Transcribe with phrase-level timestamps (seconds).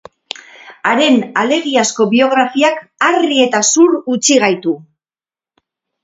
[0.91, 4.73] Haren alegiazko biografiak harri eta zur utzi gaitu!